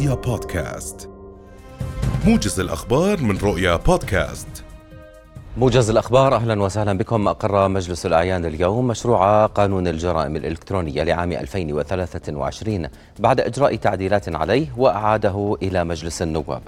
رؤيا 0.00 0.14
بودكاست. 0.14 1.10
موجز 2.26 2.60
الأخبار 2.60 3.20
من 3.20 3.38
رؤيا 3.38 3.76
بودكاست. 3.76 4.64
موجز 5.56 5.90
الأخبار 5.90 6.34
أهلا 6.34 6.62
وسهلا 6.62 6.98
بكم. 6.98 7.28
أقر 7.28 7.68
مجلس 7.68 8.06
الأعيان 8.06 8.44
اليوم 8.44 8.86
مشروع 8.86 9.46
قانون 9.46 9.88
الجرائم 9.88 10.36
الإلكترونية 10.36 11.02
لعام 11.02 11.32
2023 11.32 12.88
بعد 13.18 13.40
إجراء 13.40 13.76
تعديلات 13.76 14.36
عليه 14.36 14.66
وأعاده 14.76 15.56
إلى 15.62 15.84
مجلس 15.84 16.22
النواب. 16.22 16.62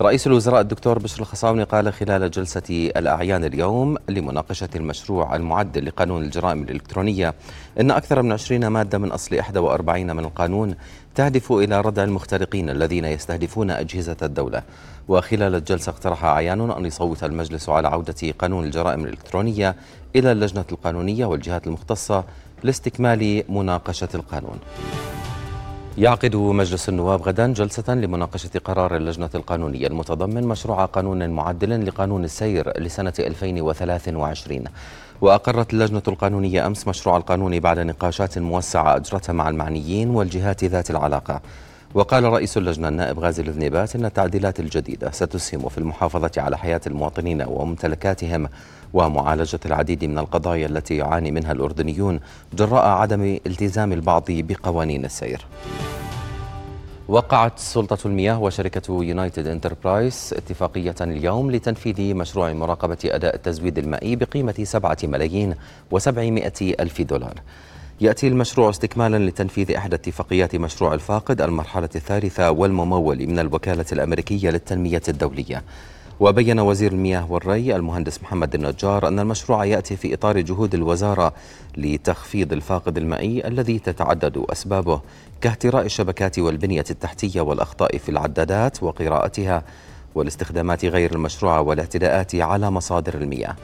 رئيس 0.00 0.26
الوزراء 0.26 0.60
الدكتور 0.60 0.98
بشر 0.98 1.20
الخصاوني 1.20 1.62
قال 1.62 1.92
خلال 1.92 2.30
جلسة 2.30 2.90
الأعيان 2.96 3.44
اليوم 3.44 3.96
لمناقشة 4.08 4.68
المشروع 4.76 5.36
المعدل 5.36 5.86
لقانون 5.86 6.22
الجرائم 6.22 6.62
الإلكترونية 6.62 7.34
إن 7.80 7.90
أكثر 7.90 8.22
من 8.22 8.32
20 8.32 8.66
مادة 8.66 8.98
من 8.98 9.12
أصل 9.12 9.36
41 9.36 10.16
من 10.16 10.24
القانون 10.24 10.74
تهدف 11.14 11.52
إلى 11.52 11.80
ردع 11.80 12.04
المخترقين 12.04 12.70
الذين 12.70 13.04
يستهدفون 13.04 13.70
أجهزة 13.70 14.16
الدولة. 14.22 14.62
وخلال 15.08 15.54
الجلسة 15.54 15.90
اقترح 15.90 16.24
أعيان 16.24 16.70
أن 16.70 16.84
يصوت 16.84 17.24
المجلس 17.24 17.68
على 17.68 17.88
عودة 17.88 18.30
قانون 18.38 18.64
الجرائم 18.64 19.04
الإلكترونية 19.04 19.76
إلى 20.16 20.32
اللجنة 20.32 20.64
القانونية 20.72 21.26
والجهات 21.26 21.66
المختصة 21.66 22.24
لاستكمال 22.62 23.42
مناقشة 23.48 24.08
القانون. 24.14 24.58
يعقد 25.98 26.36
مجلس 26.36 26.88
النواب 26.88 27.22
غدا 27.22 27.52
جلسة 27.52 27.94
لمناقشة 27.94 28.50
قرار 28.64 28.96
اللجنة 28.96 29.30
القانونية 29.34 29.86
المتضمن 29.86 30.46
مشروع 30.46 30.84
قانون 30.84 31.30
معدل 31.30 31.86
لقانون 31.86 32.24
السير 32.24 32.80
لسنة 32.80 33.12
2023 33.18 34.64
وأقرت 35.20 35.72
اللجنة 35.72 36.02
القانونية 36.08 36.66
أمس 36.66 36.88
مشروع 36.88 37.16
القانون 37.16 37.60
بعد 37.60 37.78
نقاشات 37.78 38.38
موسعة 38.38 38.96
أجرتها 38.96 39.32
مع 39.32 39.48
المعنيين 39.48 40.10
والجهات 40.10 40.64
ذات 40.64 40.90
العلاقة. 40.90 41.40
وقال 41.94 42.24
رئيس 42.24 42.56
اللجنة 42.56 42.88
النائب 42.88 43.18
غازي 43.18 43.42
الذنيبات 43.42 43.96
أن 43.96 44.04
التعديلات 44.04 44.60
الجديدة 44.60 45.10
ستسهم 45.10 45.68
في 45.68 45.78
المحافظة 45.78 46.30
على 46.36 46.58
حياة 46.58 46.80
المواطنين 46.86 47.42
وممتلكاتهم 47.42 48.48
ومعالجة 48.94 49.60
العديد 49.66 50.04
من 50.04 50.18
القضايا 50.18 50.66
التي 50.66 50.96
يعاني 50.96 51.30
منها 51.30 51.52
الأردنيون 51.52 52.20
جراء 52.54 52.84
عدم 52.86 53.38
التزام 53.46 53.92
البعض 53.92 54.24
بقوانين 54.28 55.04
السير. 55.04 55.46
وقعت 57.08 57.58
سلطة 57.58 58.06
المياه 58.06 58.42
وشركة 58.42 59.02
يونايتد 59.02 59.46
انتربرايز 59.46 60.34
اتفاقية 60.36 60.94
اليوم 61.00 61.50
لتنفيذ 61.50 62.14
مشروع 62.14 62.52
مراقبة 62.52 62.98
أداء 63.04 63.34
التزويد 63.34 63.78
المائي 63.78 64.16
بقيمة 64.16 64.54
سبعة 64.62 64.98
ملايين 65.04 65.54
وسبعمائة 65.90 66.74
ألف 66.80 67.00
دولار. 67.02 67.34
يأتي 68.00 68.28
المشروع 68.28 68.70
استكمالا 68.70 69.28
لتنفيذ 69.28 69.72
إحدى 69.72 69.96
اتفاقيات 69.96 70.56
مشروع 70.56 70.94
الفاقد 70.94 71.40
المرحلة 71.40 71.88
الثالثة 71.94 72.50
والممول 72.50 73.26
من 73.26 73.38
الوكالة 73.38 73.86
الأمريكية 73.92 74.50
للتنمية 74.50 75.02
الدولية. 75.08 75.62
وبين 76.20 76.60
وزير 76.60 76.92
المياه 76.92 77.32
والري 77.32 77.76
المهندس 77.76 78.22
محمد 78.22 78.54
النجار 78.54 79.08
أن 79.08 79.18
المشروع 79.18 79.64
يأتي 79.64 79.96
في 79.96 80.14
إطار 80.14 80.40
جهود 80.40 80.74
الوزارة 80.74 81.32
لتخفيض 81.76 82.52
الفاقد 82.52 82.96
المائي 82.96 83.46
الذي 83.48 83.78
تتعدد 83.78 84.44
أسبابه 84.52 85.00
كاهتراء 85.40 85.84
الشبكات 85.86 86.38
والبنية 86.38 86.84
التحتية 86.90 87.40
والأخطاء 87.40 87.98
في 87.98 88.08
العدادات 88.08 88.82
وقراءتها 88.82 89.62
والاستخدامات 90.14 90.84
غير 90.84 91.14
المشروعة 91.14 91.60
والاعتداءات 91.60 92.34
على 92.34 92.70
مصادر 92.70 93.14
المياه. 93.14 93.56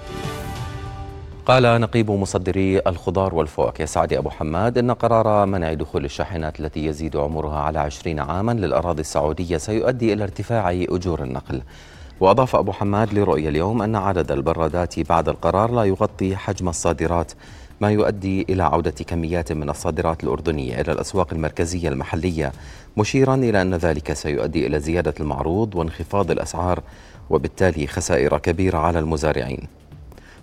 قال 1.47 1.81
نقيب 1.81 2.11
مصدري 2.11 2.81
الخضار 2.87 3.35
والفواكه 3.35 3.85
سعد 3.85 4.13
أبو 4.13 4.31
حماد 4.31 4.79
إن 4.79 4.91
قرار 4.91 5.47
منع 5.47 5.73
دخول 5.73 6.05
الشاحنات 6.05 6.61
التي 6.61 6.87
يزيد 6.87 7.17
عمرها 7.17 7.59
على 7.59 7.79
عشرين 7.79 8.21
عاما 8.21 8.53
للأراضي 8.53 9.01
السعودية 9.01 9.57
سيؤدي 9.57 10.13
إلى 10.13 10.25
ارتفاع 10.25 10.71
أجور 10.71 11.23
النقل. 11.23 11.63
وأضاف 12.23 12.57
أبو 12.57 12.73
حماد 12.73 13.15
لرؤية 13.15 13.49
اليوم 13.49 13.83
أن 13.83 13.97
عدد 13.97 14.33
البرادات 14.33 15.01
بعد 15.01 15.29
القرار 15.29 15.71
لا 15.71 15.85
يغطي 15.85 16.37
حجم 16.37 16.69
الصادرات 16.69 17.33
ما 17.81 17.91
يؤدي 17.91 18.47
إلى 18.49 18.63
عودة 18.63 18.91
كميات 18.91 19.53
من 19.53 19.71
الصادرات 19.71 20.25
الأردنية 20.25 20.81
إلى 20.81 20.93
الأسواق 20.93 21.33
المركزية 21.33 21.89
المحلية 21.89 22.53
مشيرا 22.97 23.35
إلى 23.35 23.63
أن 23.63 23.75
ذلك 23.75 24.13
سيؤدي 24.13 24.67
إلى 24.67 24.81
زيادة 24.81 25.15
المعروض 25.21 25.75
وانخفاض 25.75 26.31
الأسعار 26.31 26.83
وبالتالي 27.31 27.87
خسائر 27.87 28.39
كبيرة 28.39 28.79
على 28.79 28.99
المزارعين. 28.99 29.69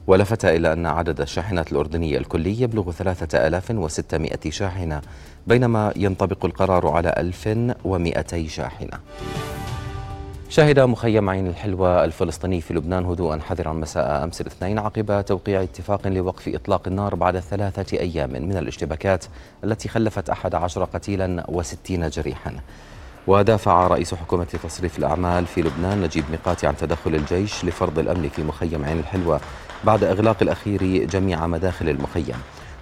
ولفت 0.08 0.46
إلى 0.46 0.74
أن 0.74 0.86
عدد 0.86 1.22
الشاحنات 1.22 1.72
الأردنية 1.72 2.18
الكلي 2.18 2.62
يبلغ 2.62 2.92
3600 2.92 4.31
شاحنة 4.50 5.02
بينما 5.48 5.94
ينطبق 5.96 6.46
القرار 6.46 6.88
على 6.88 7.14
1200 7.18 8.48
شاحنة. 8.48 9.00
شهد 10.50 10.80
مخيم 10.80 11.30
عين 11.30 11.48
الحلوى 11.48 12.06
الفلسطيني 12.06 12.62
في 12.62 12.74
لبنان 12.74 13.06
هدوءا 13.06 13.40
حذرا 13.40 13.74
مساء 13.74 14.24
أمس 14.24 14.42
الاثنين 14.42 14.80
عقب 14.80 15.26
توقيع 15.26 15.64
اتفاق 15.64 16.08
لوقف 16.08 16.48
إطلاق 16.48 16.88
النار 16.88 17.16
بعد 17.16 17.40
ثلاثة 17.40 17.98
أيام 17.98 18.30
من 18.30 18.58
الاشتباكات 18.58 19.26
التي 19.64 19.90
خلفت 19.90 20.30
أحد 20.30 20.56
عشر 20.56 20.84
قتيلا 20.84 21.46
وستين 21.50 22.10
جريحا. 22.10 22.56
ودافع 23.28 23.88
رئيس 23.88 24.16
حكومة 24.16 24.44
تصريف 24.64 25.00
الأعمال 25.00 25.46
في 25.46 25.62
لبنان 25.62 26.02
نجيب 26.02 26.24
ميقاتي 26.32 26.68
عن 26.68 26.78
تدخل 26.78 27.16
الجيش 27.16 27.66
لفرض 27.66 28.00
الأمن 28.00 28.30
في 28.30 28.44
مخيم 28.44 28.86
عين 28.86 29.00
الحلوى 29.00 29.40
بعد 29.84 30.04
إغلاق 30.04 30.38
الأخير 30.42 31.06
جميع 31.06 31.48
مداخل 31.48 31.90
المخيم 31.90 32.36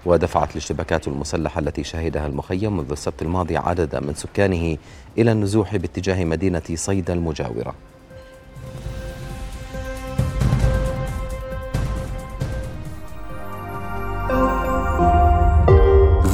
ودفعت 0.08 0.52
الاشتباكات 0.52 1.08
المسلحة 1.08 1.60
التي 1.60 1.84
شهدها 1.84 2.28
المخيم 2.28 2.78
منذ 2.78 2.92
السبت 2.92 3.22
الماضي 3.22 3.58
عددا 3.58 4.00
من 4.00 4.14
سكانه 4.14 4.78
إلى 5.18 5.32
النزوح 5.32 5.76
باتجاه 5.76 6.26
مدينة 6.26 6.62
صيدا 6.76 7.14
المجاورة. 7.14 7.76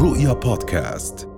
رؤيا 0.01 0.33
بودكاست. 0.33 1.32